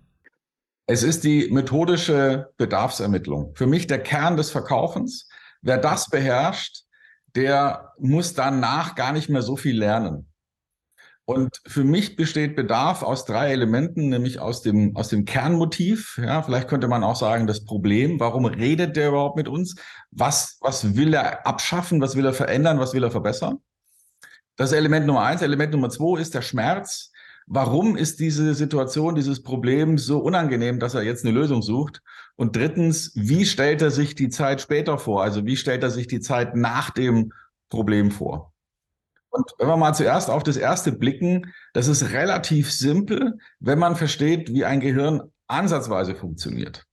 Es 0.86 1.02
ist 1.02 1.24
die 1.24 1.48
methodische 1.50 2.50
Bedarfsermittlung. 2.56 3.54
Für 3.54 3.66
mich 3.66 3.86
der 3.86 4.02
Kern 4.02 4.36
des 4.36 4.50
Verkaufens. 4.50 5.28
Wer 5.60 5.78
das 5.78 6.08
beherrscht, 6.08 6.84
der 7.34 7.92
muss 7.98 8.34
danach 8.34 8.94
gar 8.94 9.12
nicht 9.12 9.28
mehr 9.28 9.42
so 9.42 9.56
viel 9.56 9.78
lernen. 9.78 10.28
Und 11.26 11.60
für 11.66 11.84
mich 11.84 12.16
besteht 12.16 12.56
Bedarf 12.56 13.02
aus 13.02 13.26
drei 13.26 13.52
Elementen, 13.52 14.08
nämlich 14.08 14.40
aus 14.40 14.62
dem, 14.62 14.96
aus 14.96 15.08
dem 15.08 15.26
Kernmotiv. 15.26 16.18
Ja, 16.24 16.42
vielleicht 16.42 16.68
könnte 16.68 16.88
man 16.88 17.04
auch 17.04 17.16
sagen, 17.16 17.46
das 17.46 17.66
Problem. 17.66 18.18
Warum 18.18 18.46
redet 18.46 18.96
der 18.96 19.08
überhaupt 19.08 19.36
mit 19.36 19.46
uns? 19.46 19.74
Was, 20.10 20.56
was 20.62 20.96
will 20.96 21.12
er 21.12 21.46
abschaffen? 21.46 22.00
Was 22.00 22.16
will 22.16 22.24
er 22.24 22.32
verändern? 22.32 22.78
Was 22.78 22.94
will 22.94 23.04
er 23.04 23.10
verbessern? 23.10 23.58
Das 24.58 24.72
ist 24.72 24.76
Element 24.76 25.06
Nummer 25.06 25.22
eins. 25.22 25.40
Element 25.40 25.72
Nummer 25.72 25.88
zwei 25.88 26.20
ist 26.20 26.34
der 26.34 26.42
Schmerz. 26.42 27.12
Warum 27.46 27.96
ist 27.96 28.18
diese 28.20 28.54
Situation, 28.54 29.14
dieses 29.14 29.42
Problem 29.42 29.96
so 29.96 30.18
unangenehm, 30.18 30.80
dass 30.80 30.94
er 30.94 31.02
jetzt 31.02 31.24
eine 31.24 31.32
Lösung 31.32 31.62
sucht? 31.62 32.02
Und 32.36 32.56
drittens, 32.56 33.12
wie 33.14 33.46
stellt 33.46 33.80
er 33.80 33.92
sich 33.92 34.16
die 34.16 34.28
Zeit 34.28 34.60
später 34.60 34.98
vor? 34.98 35.22
Also 35.22 35.46
wie 35.46 35.56
stellt 35.56 35.82
er 35.84 35.90
sich 35.90 36.08
die 36.08 36.20
Zeit 36.20 36.56
nach 36.56 36.90
dem 36.90 37.32
Problem 37.70 38.10
vor? 38.10 38.52
Und 39.30 39.48
wenn 39.58 39.68
wir 39.68 39.76
mal 39.76 39.94
zuerst 39.94 40.28
auf 40.28 40.42
das 40.42 40.56
erste 40.56 40.90
blicken, 40.90 41.54
das 41.72 41.86
ist 41.86 42.10
relativ 42.10 42.72
simpel, 42.72 43.38
wenn 43.60 43.78
man 43.78 43.94
versteht, 43.94 44.52
wie 44.52 44.64
ein 44.64 44.80
Gehirn 44.80 45.22
ansatzweise 45.46 46.16
funktioniert. 46.16 46.84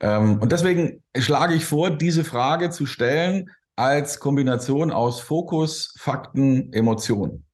Ähm, 0.00 0.38
und 0.40 0.52
deswegen 0.52 1.02
schlage 1.16 1.54
ich 1.54 1.64
vor, 1.64 1.90
diese 1.90 2.22
Frage 2.22 2.68
zu 2.70 2.84
stellen, 2.84 3.50
als 3.80 4.20
Kombination 4.20 4.90
aus 4.90 5.20
Fokus, 5.20 5.94
Fakten, 5.96 6.70
Emotionen. 6.74 7.46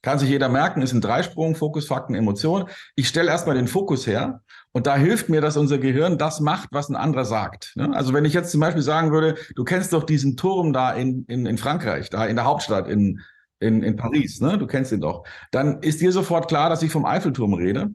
Kann 0.00 0.20
sich 0.20 0.28
jeder 0.28 0.48
merken, 0.48 0.80
ist 0.80 0.92
ein 0.92 1.00
Dreisprung, 1.00 1.56
Fokus, 1.56 1.88
Fakten, 1.88 2.14
Emotionen. 2.14 2.68
Ich 2.94 3.08
stelle 3.08 3.30
erstmal 3.30 3.56
den 3.56 3.66
Fokus 3.66 4.06
her 4.06 4.42
und 4.70 4.86
da 4.86 4.94
hilft 4.94 5.28
mir, 5.28 5.40
dass 5.40 5.56
unser 5.56 5.78
Gehirn 5.78 6.18
das 6.18 6.38
macht, 6.38 6.68
was 6.70 6.88
ein 6.88 6.94
anderer 6.94 7.24
sagt. 7.24 7.72
Ne? 7.74 7.90
Also 7.94 8.14
wenn 8.14 8.24
ich 8.24 8.32
jetzt 8.32 8.52
zum 8.52 8.60
Beispiel 8.60 8.82
sagen 8.82 9.10
würde, 9.10 9.34
du 9.56 9.64
kennst 9.64 9.92
doch 9.92 10.04
diesen 10.04 10.36
Turm 10.36 10.72
da 10.72 10.92
in, 10.92 11.24
in, 11.26 11.46
in 11.46 11.58
Frankreich, 11.58 12.10
da 12.10 12.26
in 12.26 12.36
der 12.36 12.44
Hauptstadt, 12.44 12.86
in, 12.88 13.20
in, 13.58 13.82
in 13.82 13.96
Paris, 13.96 14.40
ne? 14.40 14.58
du 14.58 14.68
kennst 14.68 14.92
ihn 14.92 15.00
doch, 15.00 15.24
dann 15.50 15.82
ist 15.82 16.00
dir 16.00 16.12
sofort 16.12 16.46
klar, 16.46 16.70
dass 16.70 16.84
ich 16.84 16.92
vom 16.92 17.06
Eiffelturm 17.06 17.54
rede. 17.54 17.90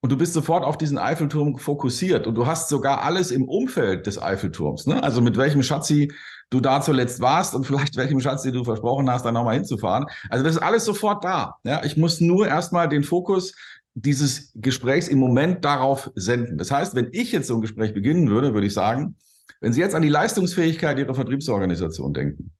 Und 0.00 0.12
du 0.12 0.16
bist 0.16 0.34
sofort 0.34 0.62
auf 0.62 0.78
diesen 0.78 0.98
Eiffelturm 0.98 1.58
fokussiert 1.58 2.28
und 2.28 2.36
du 2.36 2.46
hast 2.46 2.68
sogar 2.68 3.02
alles 3.02 3.32
im 3.32 3.48
Umfeld 3.48 4.06
des 4.06 4.22
Eiffelturms. 4.22 4.86
Ne? 4.86 5.02
Also 5.02 5.20
mit 5.20 5.36
welchem 5.36 5.64
Schatzi 5.64 6.12
du 6.50 6.60
da 6.60 6.80
zuletzt 6.80 7.20
warst 7.20 7.54
und 7.54 7.64
vielleicht 7.66 7.96
welchem 7.96 8.20
Schatz, 8.20 8.42
den 8.42 8.54
du 8.54 8.64
versprochen 8.64 9.10
hast, 9.10 9.24
da 9.24 9.32
nochmal 9.32 9.54
hinzufahren. 9.54 10.06
Also 10.30 10.44
das 10.44 10.56
ist 10.56 10.62
alles 10.62 10.84
sofort 10.84 11.24
da. 11.24 11.56
Ja, 11.64 11.84
ich 11.84 11.96
muss 11.96 12.20
nur 12.20 12.46
erstmal 12.46 12.88
den 12.88 13.02
Fokus 13.02 13.54
dieses 13.94 14.52
Gesprächs 14.54 15.08
im 15.08 15.18
Moment 15.18 15.64
darauf 15.64 16.10
senden. 16.14 16.58
Das 16.58 16.70
heißt, 16.70 16.94
wenn 16.94 17.08
ich 17.12 17.32
jetzt 17.32 17.48
so 17.48 17.54
ein 17.54 17.62
Gespräch 17.62 17.94
beginnen 17.94 18.28
würde, 18.28 18.54
würde 18.54 18.66
ich 18.66 18.74
sagen, 18.74 19.16
wenn 19.60 19.72
Sie 19.72 19.80
jetzt 19.80 19.94
an 19.94 20.02
die 20.02 20.10
Leistungsfähigkeit 20.10 20.98
Ihrer 20.98 21.14
Vertriebsorganisation 21.14 22.12
denken, 22.12 22.52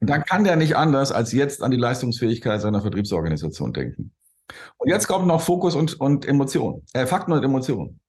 und 0.00 0.10
dann 0.10 0.24
kann 0.24 0.44
der 0.44 0.56
nicht 0.56 0.76
anders 0.76 1.12
als 1.12 1.32
jetzt 1.32 1.62
an 1.62 1.70
die 1.70 1.76
Leistungsfähigkeit 1.76 2.60
seiner 2.60 2.80
Vertriebsorganisation 2.80 3.72
denken. 3.72 4.12
Und 4.78 4.88
jetzt 4.88 5.06
kommt 5.06 5.26
noch 5.26 5.40
Fokus 5.40 5.74
und, 5.74 5.98
und 6.00 6.26
Emotion, 6.26 6.82
äh, 6.92 7.06
Fakten 7.06 7.32
und 7.32 7.42
Emotionen. 7.42 8.00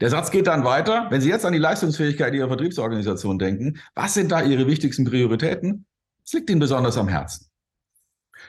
Der 0.00 0.10
Satz 0.10 0.30
geht 0.30 0.46
dann 0.46 0.64
weiter. 0.64 1.06
Wenn 1.10 1.20
Sie 1.20 1.28
jetzt 1.28 1.44
an 1.44 1.52
die 1.52 1.58
Leistungsfähigkeit 1.58 2.34
Ihrer 2.34 2.48
Vertriebsorganisation 2.48 3.38
denken, 3.38 3.78
was 3.94 4.14
sind 4.14 4.32
da 4.32 4.42
Ihre 4.42 4.66
wichtigsten 4.66 5.04
Prioritäten? 5.04 5.86
Es 6.24 6.32
liegt 6.32 6.50
Ihnen 6.50 6.60
besonders 6.60 6.98
am 6.98 7.08
Herzen. 7.08 7.46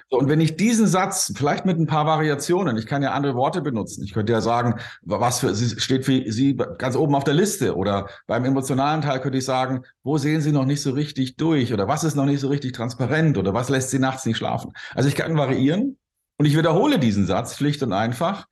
So, 0.10 0.18
und 0.18 0.30
wenn 0.30 0.40
ich 0.40 0.56
diesen 0.56 0.88
Satz, 0.88 1.34
vielleicht 1.36 1.66
mit 1.66 1.78
ein 1.78 1.88
paar 1.88 2.06
Variationen, 2.06 2.78
ich 2.78 2.86
kann 2.86 3.04
ja 3.04 3.12
andere 3.12 3.36
Worte 3.36 3.62
benutzen. 3.62 4.04
Ich 4.04 4.14
könnte 4.14 4.32
ja 4.32 4.42
sagen, 4.42 4.80
was 5.02 5.40
für, 5.40 5.54
steht 5.54 6.06
für 6.06 6.32
Sie 6.32 6.56
ganz 6.78 6.96
oben 6.96 7.16
auf 7.16 7.24
der 7.24 7.34
Liste. 7.34 7.76
Oder 7.76 8.08
beim 8.26 8.46
emotionalen 8.46 9.02
Teil 9.02 9.20
könnte 9.20 9.38
ich 9.38 9.46
sagen, 9.46 9.84
wo 10.04 10.18
sehen 10.18 10.42
Sie 10.42 10.52
noch 10.52 10.66
nicht 10.66 10.82
so 10.82 10.92
richtig 10.92 11.36
durch? 11.36 11.74
Oder 11.74 11.88
was 11.88 12.04
ist 12.04 12.16
noch 12.16 12.26
nicht 12.26 12.40
so 12.40 12.48
richtig 12.48 12.74
transparent? 12.74 13.38
Oder 13.38 13.54
was 13.54 13.70
lässt 13.70 13.90
Sie 13.90 14.00
nachts 14.00 14.26
nicht 14.26 14.38
schlafen? 14.38 14.72
Also 14.96 15.10
ich 15.10 15.16
kann 15.16 15.38
variieren 15.38 15.98
und 16.38 16.46
ich 16.46 16.58
wiederhole 16.58 17.00
diesen 17.00 17.26
Satz 17.26 17.58
schlicht 17.58 17.84
und 17.84 17.92
einfach, 17.92 18.48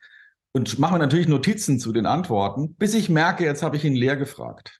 und 0.55 0.79
mache 0.79 0.93
mir 0.93 0.99
natürlich 0.99 1.27
Notizen 1.27 1.79
zu 1.81 1.91
den 1.91 2.05
Antworten, 2.05 2.75
bis 2.75 2.93
ich 2.93 3.09
merke, 3.09 3.43
jetzt 3.43 3.61
habe 3.61 3.75
ich 3.75 3.83
ihn 3.83 3.93
leer 3.93 4.15
gefragt. 4.15 4.79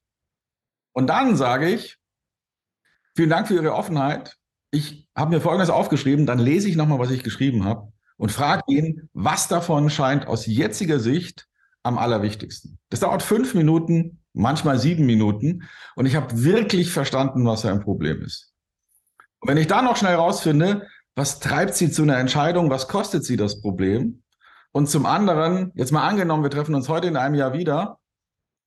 Und 0.94 1.08
dann 1.08 1.36
sage 1.36 1.68
ich, 1.70 1.98
vielen 3.14 3.30
Dank 3.30 3.50
für 3.50 3.56
Ihre 3.56 3.74
Offenheit. 3.74 4.38
ich 4.72 5.10
habe 5.18 5.36
mir 5.36 5.42
Folgendes 5.42 5.70
aufgeschrieben, 5.70 6.26
dann 6.26 6.40
lese 6.40 6.70
ich 6.70 6.78
nochmal, 6.78 7.00
was 7.00 7.12
ich 7.12 7.24
geschrieben 7.24 7.66
habe 7.66 7.92
und 8.16 8.32
frage 8.32 8.64
ihn, 8.68 9.10
was 9.12 9.50
davon 9.50 9.90
scheint 9.90 10.28
aus 10.28 10.46
jetziger 10.46 11.02
Sicht 11.02 11.46
am 11.84 11.98
allerwichtigsten. 11.98 12.80
Das 12.90 13.02
dauert 13.02 13.22
fünf 13.22 13.54
Minuten, 13.54 14.24
manchmal 14.32 14.80
sieben 14.80 15.06
Minuten 15.06 15.68
und 15.96 16.06
ich 16.06 16.16
habe 16.16 16.42
wirklich 16.42 16.90
verstanden, 16.94 17.46
was 17.46 17.62
sein 17.62 17.82
Problem 17.82 18.22
ist. 18.22 18.54
Und 19.42 19.50
wenn 19.50 19.58
ich 19.58 19.68
da 19.68 19.82
noch 19.82 19.98
schnell 19.98 20.16
rausfinde, 20.16 20.88
was 21.16 21.42
treibt 21.42 21.76
sie 21.76 21.92
zu 21.92 22.04
einer 22.04 22.18
Entscheidung, 22.18 22.70
was 22.70 22.88
kostet 22.88 23.26
sie 23.26 23.36
das 23.36 23.60
Problem? 23.60 24.22
Und 24.76 24.88
zum 24.90 25.06
anderen, 25.06 25.72
jetzt 25.76 25.94
mal 25.94 26.06
angenommen, 26.06 26.44
wir 26.44 26.50
treffen 26.50 26.76
uns 26.76 26.90
heute 26.90 27.08
in 27.08 27.16
einem 27.16 27.36
Jahr 27.36 27.54
wieder 27.54 27.98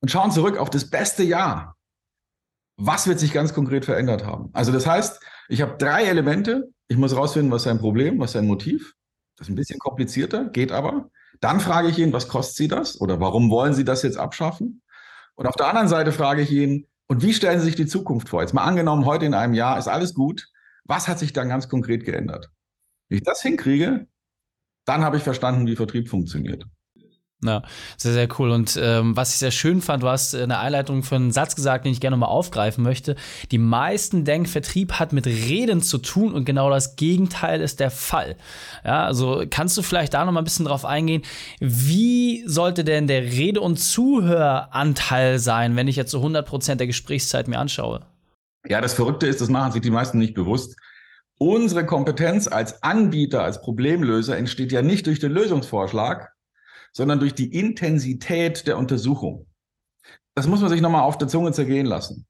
und 0.01 0.11
schauen 0.11 0.31
zurück 0.31 0.57
auf 0.57 0.71
das 0.71 0.89
beste 0.89 1.23
Jahr. 1.23 1.77
Was 2.79 3.07
wird 3.07 3.21
sich 3.21 3.35
ganz 3.35 3.53
konkret 3.53 3.85
verändert 3.85 4.25
haben? 4.25 4.49
Also 4.55 4.73
das 4.73 4.87
heißt, 4.87 5.21
ich 5.51 5.61
habe 5.61 5.77
drei 5.77 6.05
Elemente. 6.05 6.73
Ich 6.87 6.97
muss 6.97 7.15
rausfinden, 7.15 7.53
was 7.53 7.65
sein 7.65 7.79
Problem, 7.79 8.19
was 8.19 8.33
sein 8.33 8.47
Motiv. 8.47 8.95
Das 9.37 9.49
ist 9.49 9.53
ein 9.53 9.57
bisschen 9.57 9.79
komplizierter, 9.79 10.47
geht 10.47 10.73
aber. 10.73 11.11
Dann 11.41 11.61
frage 11.61 11.89
ich 11.89 11.99
ihn, 11.99 12.15
was 12.15 12.29
kostet 12.29 12.57
Sie 12.57 12.69
das? 12.69 12.99
Oder 13.03 13.21
warum 13.21 13.51
wollen 13.51 13.75
Sie 13.75 13.85
das 13.85 14.03
jetzt 14.03 14.17
abschaffen? 14.17 14.81
Und 15.35 15.47
auf 15.47 15.57
der 15.57 15.67
anderen 15.67 15.89
Seite 15.89 16.13
frage 16.13 16.41
ich 16.41 16.51
ihn, 16.51 16.87
und 17.07 17.23
wie 17.23 17.35
stellen 17.35 17.61
Sie 17.61 17.67
sich 17.67 17.77
die 17.77 17.87
Zukunft 17.87 18.31
vor? 18.31 18.41
Jetzt 18.41 18.55
mal 18.55 18.65
angenommen, 18.65 19.05
heute 19.05 19.27
in 19.27 19.35
einem 19.35 19.53
Jahr 19.53 19.79
ist 19.79 19.89
alles 19.89 20.15
gut. 20.15 20.49
Was 20.85 21.07
hat 21.07 21.19
sich 21.19 21.35
dann 21.35 21.51
ganz 21.51 21.69
konkret 21.69 22.07
geändert? 22.07 22.51
Wenn 23.11 23.19
ich 23.19 23.25
das 23.25 23.43
hinkriege, 23.43 24.07
dann 24.89 25.03
habe 25.03 25.17
ich 25.17 25.23
verstanden, 25.23 25.67
wie 25.67 25.77
Vertrieb 25.77 26.09
funktioniert. 26.09 26.65
Ja, 27.45 27.63
sehr, 27.97 28.15
sehr 28.15 28.29
cool. 28.39 28.51
Und 28.51 28.77
ähm, 28.83 29.17
was 29.17 29.33
ich 29.33 29.39
sehr 29.39 29.53
schön 29.53 29.81
fand, 29.81 30.03
du 30.03 30.09
hast 30.09 30.35
in 30.35 30.49
der 30.49 30.59
Einleitung 30.59 31.05
für 31.05 31.15
einen 31.15 31.31
Satz 31.31 31.55
gesagt, 31.55 31.85
den 31.85 31.93
ich 31.93 32.01
gerne 32.01 32.17
mal 32.17 32.27
aufgreifen 32.27 32.83
möchte. 32.83 33.15
Die 33.53 33.59
meisten 33.59 34.25
denken, 34.25 34.49
Vertrieb 34.49 34.95
hat 34.95 35.13
mit 35.13 35.27
Reden 35.27 35.81
zu 35.81 35.99
tun 35.99 36.33
und 36.33 36.47
genau 36.47 36.69
das 36.69 36.97
Gegenteil 36.97 37.61
ist 37.61 37.79
der 37.79 37.93
Fall. 37.93 38.35
Ja, 38.85 39.05
also 39.05 39.45
kannst 39.49 39.79
du 39.79 39.83
vielleicht 39.83 40.15
da 40.15 40.25
noch 40.25 40.33
mal 40.33 40.41
ein 40.41 40.45
bisschen 40.45 40.67
drauf 40.67 40.85
eingehen, 40.85 41.23
wie 41.61 42.43
sollte 42.45 42.83
denn 42.83 43.07
der 43.07 43.23
Rede- 43.23 43.61
und 43.61 43.77
Zuhöranteil 43.77 45.39
sein, 45.39 45.77
wenn 45.77 45.87
ich 45.87 45.95
jetzt 45.95 46.11
so 46.11 46.19
100 46.19 46.45
Prozent 46.45 46.81
der 46.81 46.89
Gesprächszeit 46.89 47.47
mir 47.47 47.61
anschaue? 47.61 48.01
Ja, 48.67 48.81
das 48.81 48.95
Verrückte 48.95 49.29
ist, 49.29 49.41
das 49.41 49.49
machen 49.49 49.71
sich 49.71 49.83
die 49.83 49.91
meisten 49.91 50.19
nicht 50.19 50.35
bewusst. 50.35 50.75
Unsere 51.39 51.87
Kompetenz 51.87 52.49
als 52.49 52.83
Anbieter, 52.83 53.45
als 53.45 53.61
Problemlöser 53.61 54.37
entsteht 54.37 54.73
ja 54.73 54.83
nicht 54.83 55.07
durch 55.07 55.21
den 55.21 55.31
Lösungsvorschlag, 55.31 56.33
sondern 56.93 57.21
durch 57.21 57.35
die 57.35 57.57
Intensität 57.57 58.67
der 58.67 58.77
Untersuchung. 58.77 59.47
Das 60.35 60.49
muss 60.49 60.61
man 60.61 60.71
sich 60.71 60.81
nochmal 60.81 61.03
auf 61.03 61.17
der 61.17 61.29
Zunge 61.29 61.53
zergehen 61.53 61.87
lassen. 61.87 62.27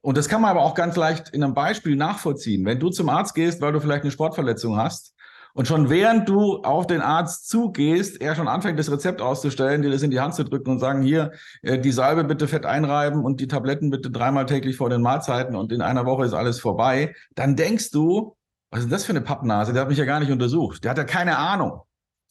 Und 0.00 0.16
das 0.16 0.28
kann 0.28 0.40
man 0.40 0.50
aber 0.50 0.62
auch 0.62 0.74
ganz 0.74 0.96
leicht 0.96 1.30
in 1.30 1.44
einem 1.44 1.54
Beispiel 1.54 1.96
nachvollziehen. 1.96 2.64
Wenn 2.64 2.80
du 2.80 2.88
zum 2.88 3.10
Arzt 3.10 3.34
gehst, 3.34 3.60
weil 3.60 3.72
du 3.72 3.80
vielleicht 3.80 4.02
eine 4.02 4.12
Sportverletzung 4.12 4.76
hast, 4.76 5.14
und 5.54 5.66
schon 5.66 5.90
während 5.90 6.28
du 6.28 6.58
auf 6.58 6.86
den 6.86 7.00
Arzt 7.00 7.48
zugehst, 7.48 8.20
er 8.20 8.36
schon 8.36 8.46
anfängt, 8.46 8.78
das 8.78 8.92
Rezept 8.92 9.20
auszustellen, 9.20 9.82
dir 9.82 9.90
das 9.90 10.02
in 10.02 10.10
die 10.12 10.20
Hand 10.20 10.34
zu 10.34 10.44
drücken 10.44 10.70
und 10.70 10.78
sagen, 10.78 11.02
hier, 11.02 11.32
äh, 11.62 11.78
die 11.78 11.90
Salbe 11.90 12.22
bitte 12.22 12.46
fett 12.46 12.64
einreiben 12.64 13.24
und 13.24 13.40
die 13.40 13.48
Tabletten 13.48 13.90
bitte 13.90 14.10
dreimal 14.10 14.46
täglich 14.46 14.76
vor 14.76 14.88
den 14.88 15.02
Mahlzeiten 15.02 15.56
und 15.56 15.72
in 15.72 15.82
einer 15.82 16.06
Woche 16.06 16.24
ist 16.24 16.32
alles 16.32 16.60
vorbei, 16.60 17.14
dann 17.34 17.56
denkst 17.56 17.90
du, 17.90 18.36
was 18.70 18.80
ist 18.80 18.92
das 18.92 19.04
für 19.04 19.12
eine 19.12 19.20
Pappnase? 19.20 19.72
Der 19.72 19.82
hat 19.82 19.88
mich 19.88 19.98
ja 19.98 20.04
gar 20.04 20.20
nicht 20.20 20.32
untersucht. 20.32 20.84
Der 20.84 20.90
hat 20.90 20.98
ja 20.98 21.04
keine 21.04 21.38
Ahnung. 21.38 21.82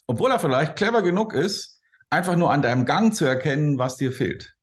Obwohl 0.06 0.32
er 0.32 0.39
vielleicht 0.39 0.75
clever 0.75 1.01
genug 1.01 1.34
ist, 1.34 1.82
einfach 2.10 2.36
nur 2.36 2.51
an 2.51 2.62
deinem 2.62 2.86
Gang 2.86 3.13
zu 3.13 3.25
erkennen, 3.25 3.77
was 3.77 3.98
dir 3.98 4.12
fehlt. 4.12 4.56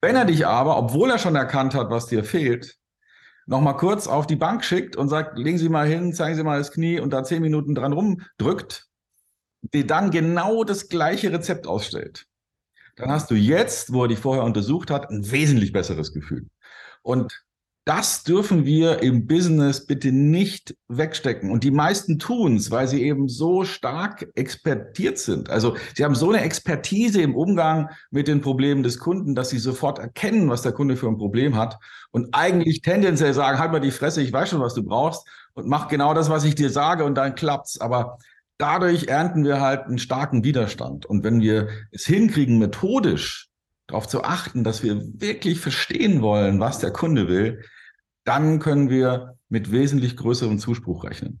Wenn 0.00 0.16
er 0.16 0.24
dich 0.24 0.46
aber, 0.46 0.76
obwohl 0.76 1.10
er 1.10 1.18
schon 1.18 1.36
erkannt 1.36 1.74
hat, 1.74 1.90
was 1.90 2.06
dir 2.06 2.24
fehlt, 2.24 2.76
nochmal 3.46 3.76
kurz 3.76 4.06
auf 4.06 4.26
die 4.26 4.36
Bank 4.36 4.64
schickt 4.64 4.96
und 4.96 5.08
sagt, 5.08 5.38
legen 5.38 5.58
Sie 5.58 5.68
mal 5.68 5.86
hin, 5.86 6.12
zeigen 6.12 6.36
Sie 6.36 6.42
mal 6.42 6.58
das 6.58 6.72
Knie 6.72 7.00
und 7.00 7.10
da 7.10 7.24
zehn 7.24 7.42
Minuten 7.42 7.74
dran 7.74 7.92
rumdrückt, 7.92 8.88
die 9.62 9.86
dann 9.86 10.10
genau 10.10 10.64
das 10.64 10.88
gleiche 10.88 11.32
Rezept 11.32 11.66
ausstellt, 11.66 12.26
dann 12.96 13.10
hast 13.10 13.30
du 13.30 13.34
jetzt, 13.34 13.92
wo 13.92 14.02
er 14.02 14.08
dich 14.08 14.18
vorher 14.18 14.44
untersucht 14.44 14.90
hat, 14.90 15.10
ein 15.10 15.30
wesentlich 15.30 15.72
besseres 15.72 16.12
Gefühl. 16.12 16.46
Und 17.02 17.44
das 17.84 18.24
dürfen 18.24 18.64
wir 18.64 19.02
im 19.02 19.26
Business 19.26 19.86
bitte 19.86 20.10
nicht 20.10 20.74
wegstecken. 20.88 21.50
Und 21.50 21.64
die 21.64 21.70
meisten 21.70 22.18
tun 22.18 22.56
es, 22.56 22.70
weil 22.70 22.88
sie 22.88 23.02
eben 23.02 23.28
so 23.28 23.64
stark 23.64 24.26
expertiert 24.34 25.18
sind. 25.18 25.50
Also 25.50 25.76
sie 25.94 26.02
haben 26.02 26.14
so 26.14 26.30
eine 26.30 26.40
Expertise 26.40 27.20
im 27.20 27.36
Umgang 27.36 27.90
mit 28.10 28.26
den 28.26 28.40
Problemen 28.40 28.82
des 28.82 28.98
Kunden, 28.98 29.34
dass 29.34 29.50
sie 29.50 29.58
sofort 29.58 29.98
erkennen, 29.98 30.48
was 30.48 30.62
der 30.62 30.72
Kunde 30.72 30.96
für 30.96 31.08
ein 31.08 31.18
Problem 31.18 31.56
hat 31.56 31.78
und 32.10 32.28
eigentlich 32.32 32.80
tendenziell 32.80 33.34
sagen, 33.34 33.58
halt 33.58 33.72
mal 33.72 33.80
die 33.80 33.90
Fresse, 33.90 34.22
ich 34.22 34.32
weiß 34.32 34.48
schon, 34.48 34.60
was 34.60 34.74
du 34.74 34.82
brauchst 34.82 35.26
und 35.52 35.68
mach 35.68 35.88
genau 35.88 36.14
das, 36.14 36.30
was 36.30 36.44
ich 36.44 36.54
dir 36.54 36.70
sage 36.70 37.04
und 37.04 37.16
dann 37.16 37.34
klappt's. 37.34 37.82
Aber 37.82 38.16
dadurch 38.56 39.08
ernten 39.08 39.44
wir 39.44 39.60
halt 39.60 39.82
einen 39.82 39.98
starken 39.98 40.42
Widerstand. 40.42 41.04
Und 41.04 41.22
wenn 41.22 41.42
wir 41.42 41.68
es 41.90 42.06
hinkriegen, 42.06 42.58
methodisch 42.58 43.50
darauf 43.86 44.08
zu 44.08 44.24
achten, 44.24 44.64
dass 44.64 44.82
wir 44.82 45.02
wirklich 45.20 45.60
verstehen 45.60 46.22
wollen, 46.22 46.60
was 46.60 46.78
der 46.78 46.90
Kunde 46.90 47.28
will, 47.28 47.62
dann 48.24 48.58
können 48.58 48.90
wir 48.90 49.36
mit 49.48 49.70
wesentlich 49.70 50.16
größerem 50.16 50.58
Zuspruch 50.58 51.04
rechnen. 51.04 51.40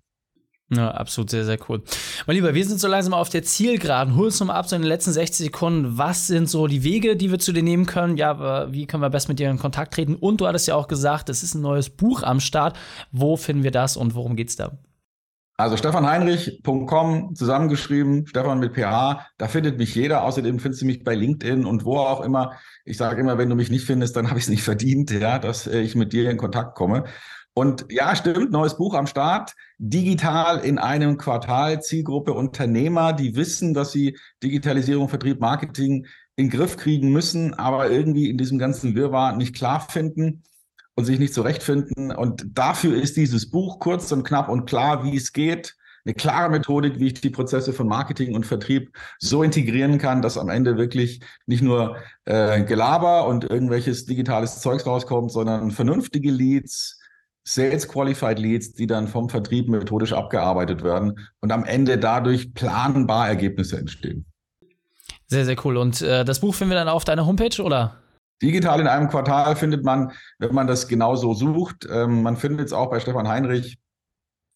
Ja, 0.70 0.90
absolut 0.92 1.30
sehr, 1.30 1.44
sehr 1.44 1.58
cool. 1.68 1.82
Mein 2.26 2.36
Lieber, 2.36 2.54
wir 2.54 2.64
sind 2.64 2.80
so 2.80 2.88
langsam 2.88 3.12
auf 3.12 3.28
der 3.28 3.42
Zielgeraden. 3.42 4.16
Hol 4.16 4.26
uns 4.26 4.40
nochmal 4.40 4.56
ab, 4.56 4.66
so 4.66 4.74
in 4.74 4.82
den 4.82 4.88
letzten 4.88 5.12
60 5.12 5.46
Sekunden. 5.46 5.98
Was 5.98 6.26
sind 6.26 6.48
so 6.48 6.66
die 6.66 6.82
Wege, 6.82 7.16
die 7.16 7.30
wir 7.30 7.38
zu 7.38 7.52
dir 7.52 7.62
nehmen 7.62 7.84
können? 7.84 8.16
Ja, 8.16 8.72
wie 8.72 8.86
können 8.86 9.02
wir 9.02 9.10
best 9.10 9.28
mit 9.28 9.38
dir 9.38 9.50
in 9.50 9.58
Kontakt 9.58 9.94
treten? 9.94 10.14
Und 10.14 10.40
du 10.40 10.46
hattest 10.46 10.66
ja 10.66 10.74
auch 10.74 10.88
gesagt, 10.88 11.28
es 11.28 11.42
ist 11.42 11.54
ein 11.54 11.60
neues 11.60 11.90
Buch 11.90 12.22
am 12.22 12.40
Start. 12.40 12.78
Wo 13.12 13.36
finden 13.36 13.62
wir 13.62 13.72
das 13.72 13.96
und 13.96 14.14
worum 14.14 14.36
geht 14.36 14.48
es 14.48 14.56
da? 14.56 14.78
Also 15.56 15.76
stefanheinrich.com 15.76 17.36
zusammengeschrieben, 17.36 18.26
Stefan 18.26 18.58
mit 18.58 18.74
PH, 18.74 19.24
da 19.38 19.46
findet 19.46 19.78
mich 19.78 19.94
jeder. 19.94 20.24
Außerdem 20.24 20.58
findest 20.58 20.82
du 20.82 20.86
mich 20.86 21.04
bei 21.04 21.14
LinkedIn 21.14 21.64
und 21.64 21.84
wo 21.84 21.98
auch 21.98 22.22
immer. 22.22 22.54
Ich 22.84 22.96
sage 22.96 23.20
immer, 23.20 23.38
wenn 23.38 23.48
du 23.48 23.54
mich 23.54 23.70
nicht 23.70 23.86
findest, 23.86 24.16
dann 24.16 24.30
habe 24.30 24.38
ich 24.40 24.46
es 24.46 24.50
nicht 24.50 24.64
verdient, 24.64 25.12
ja, 25.12 25.38
dass 25.38 25.68
äh, 25.68 25.80
ich 25.80 25.94
mit 25.94 26.12
dir 26.12 26.28
in 26.28 26.38
Kontakt 26.38 26.74
komme. 26.74 27.04
Und 27.54 27.86
ja, 27.88 28.16
stimmt, 28.16 28.50
neues 28.50 28.76
Buch 28.76 28.94
am 28.94 29.06
Start. 29.06 29.54
Digital 29.78 30.58
in 30.58 30.78
einem 30.78 31.18
Quartal, 31.18 31.80
Zielgruppe 31.80 32.32
Unternehmer, 32.32 33.12
die 33.12 33.36
wissen, 33.36 33.74
dass 33.74 33.92
sie 33.92 34.18
Digitalisierung, 34.42 35.08
Vertrieb, 35.08 35.40
Marketing 35.40 36.06
in 36.34 36.46
den 36.46 36.50
Griff 36.50 36.76
kriegen 36.76 37.12
müssen, 37.12 37.54
aber 37.54 37.90
irgendwie 37.90 38.28
in 38.28 38.38
diesem 38.38 38.58
ganzen 38.58 38.96
Wirrwarr 38.96 39.36
nicht 39.36 39.54
klar 39.54 39.78
finden 39.88 40.42
und 40.94 41.04
sich 41.04 41.18
nicht 41.18 41.34
zurechtfinden. 41.34 42.10
Und 42.10 42.46
dafür 42.54 43.00
ist 43.00 43.16
dieses 43.16 43.50
Buch 43.50 43.78
kurz 43.80 44.10
und 44.12 44.24
knapp 44.24 44.48
und 44.48 44.66
klar, 44.66 45.04
wie 45.04 45.16
es 45.16 45.32
geht. 45.32 45.76
Eine 46.06 46.14
klare 46.14 46.50
Methodik, 46.50 46.98
wie 46.98 47.06
ich 47.06 47.14
die 47.14 47.30
Prozesse 47.30 47.72
von 47.72 47.88
Marketing 47.88 48.34
und 48.34 48.44
Vertrieb 48.44 48.94
so 49.18 49.42
integrieren 49.42 49.96
kann, 49.96 50.20
dass 50.20 50.36
am 50.36 50.50
Ende 50.50 50.76
wirklich 50.76 51.20
nicht 51.46 51.62
nur 51.62 51.96
äh, 52.26 52.62
Gelaber 52.62 53.26
und 53.26 53.44
irgendwelches 53.44 54.04
digitales 54.04 54.60
Zeugs 54.60 54.86
rauskommt, 54.86 55.32
sondern 55.32 55.70
vernünftige 55.70 56.30
Leads, 56.30 57.00
Sales 57.44 57.88
Qualified 57.88 58.38
Leads, 58.38 58.74
die 58.74 58.86
dann 58.86 59.08
vom 59.08 59.30
Vertrieb 59.30 59.68
methodisch 59.68 60.12
abgearbeitet 60.12 60.82
werden 60.82 61.18
und 61.40 61.52
am 61.52 61.64
Ende 61.64 61.96
dadurch 61.96 62.52
planbar 62.52 63.28
Ergebnisse 63.28 63.78
entstehen. 63.78 64.26
Sehr, 65.26 65.46
sehr 65.46 65.56
cool. 65.64 65.78
Und 65.78 66.02
äh, 66.02 66.24
das 66.24 66.40
Buch 66.40 66.54
finden 66.54 66.72
wir 66.72 66.78
dann 66.78 66.88
auf 66.88 67.04
deiner 67.04 67.26
Homepage, 67.26 67.62
oder? 67.62 68.03
Digital 68.42 68.80
in 68.80 68.86
einem 68.86 69.08
Quartal 69.08 69.56
findet 69.56 69.84
man, 69.84 70.12
wenn 70.38 70.54
man 70.54 70.66
das 70.66 70.88
genauso 70.88 71.34
sucht. 71.34 71.86
Ähm, 71.90 72.22
man 72.22 72.36
findet 72.36 72.66
es 72.66 72.72
auch 72.72 72.90
bei 72.90 73.00
Stefan 73.00 73.28
Heinrich. 73.28 73.78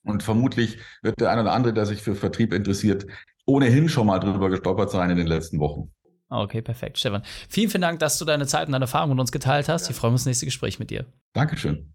Und 0.05 0.23
vermutlich 0.23 0.79
wird 1.03 1.21
der 1.21 1.31
eine 1.31 1.43
oder 1.43 1.53
andere, 1.53 1.73
der 1.73 1.87
sich 1.87 2.03
für 2.03 2.15
Vertrieb 2.15 2.53
interessiert, 2.53 3.07
ohnehin 3.47 3.89
schon 3.89 4.07
mal 4.07 4.19
drüber 4.19 4.49
gestolpert 4.51 4.91
sein 4.91 5.11
in 5.11 5.17
den 5.17 5.27
letzten 5.27 5.59
Wochen. 5.59 5.93
Okay, 6.31 6.61
perfekt. 6.63 6.99
Stefan, 6.99 7.23
vielen, 7.49 7.71
vielen 7.71 7.83
Dank, 7.83 8.01
dass 8.01 8.19
du 8.19 8.25
deine 8.25 8.47
Zeit 8.47 8.67
und 8.67 8.73
deine 8.73 8.85
Erfahrungen 8.85 9.15
mit 9.15 9.21
uns 9.21 9.33
geteilt 9.33 9.69
hast. 9.69 9.89
Ich 9.89 9.97
freue 9.97 10.11
mich 10.11 10.17
auf 10.17 10.21
das 10.21 10.27
nächste 10.27 10.47
Gespräch 10.47 10.79
mit 10.79 10.91
dir. 10.91 11.07
Dankeschön. 11.33 11.95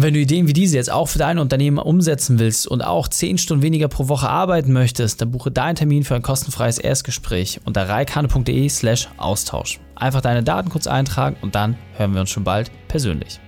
Wenn 0.00 0.14
du 0.14 0.20
Ideen 0.20 0.46
wie 0.46 0.52
diese 0.52 0.76
jetzt 0.76 0.92
auch 0.92 1.08
für 1.08 1.18
dein 1.18 1.40
Unternehmen 1.40 1.78
umsetzen 1.78 2.38
willst 2.38 2.68
und 2.68 2.82
auch 2.82 3.08
10 3.08 3.36
Stunden 3.36 3.64
weniger 3.64 3.88
pro 3.88 4.06
Woche 4.06 4.28
arbeiten 4.28 4.72
möchtest, 4.72 5.20
dann 5.20 5.32
buche 5.32 5.50
deinen 5.50 5.74
Termin 5.74 6.04
für 6.04 6.14
ein 6.14 6.22
kostenfreies 6.22 6.78
Erstgespräch 6.78 7.58
unter 7.64 7.88
reikane.de 7.88 8.68
slash 8.68 9.08
Austausch. 9.16 9.80
Einfach 9.96 10.20
deine 10.20 10.44
Daten 10.44 10.68
kurz 10.68 10.86
eintragen 10.86 11.36
und 11.42 11.56
dann 11.56 11.76
hören 11.96 12.14
wir 12.14 12.20
uns 12.20 12.30
schon 12.30 12.44
bald 12.44 12.70
persönlich. 12.86 13.40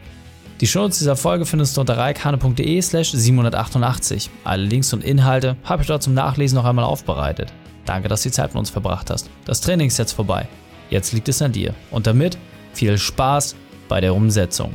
Die 0.60 0.66
Shownotes 0.66 0.98
dieser 0.98 1.14
Folge 1.14 1.46
findest 1.46 1.76
du 1.76 1.82
unter 1.82 1.96
reikane.de 1.96 2.82
slash 2.82 3.12
788. 3.12 4.28
Alle 4.42 4.64
Links 4.64 4.92
und 4.92 5.04
Inhalte 5.04 5.56
habe 5.62 5.82
ich 5.82 5.86
dort 5.86 6.02
zum 6.02 6.14
Nachlesen 6.14 6.56
noch 6.56 6.64
einmal 6.64 6.84
aufbereitet. 6.84 7.52
Danke, 7.84 8.08
dass 8.08 8.24
du 8.24 8.28
die 8.28 8.34
Zeit 8.34 8.54
mit 8.54 8.58
uns 8.58 8.70
verbracht 8.70 9.08
hast. 9.10 9.30
Das 9.44 9.60
Training 9.60 9.86
ist 9.86 9.98
jetzt 9.98 10.14
vorbei. 10.14 10.48
Jetzt 10.88 11.12
liegt 11.12 11.28
es 11.28 11.42
an 11.42 11.52
dir. 11.52 11.74
Und 11.92 12.08
damit 12.08 12.36
viel 12.72 12.98
Spaß 12.98 13.54
bei 13.88 14.00
der 14.00 14.16
Umsetzung. 14.16 14.74